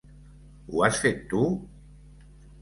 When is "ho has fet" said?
0.69-1.21